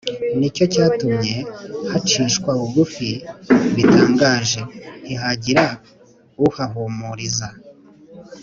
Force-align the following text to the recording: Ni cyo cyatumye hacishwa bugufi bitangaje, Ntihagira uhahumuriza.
Ni 0.37 0.47
cyo 0.55 0.65
cyatumye 0.73 1.37
hacishwa 1.91 2.49
bugufi 2.59 3.09
bitangaje, 3.75 4.61
Ntihagira 5.03 5.65
uhahumuriza. 6.45 7.47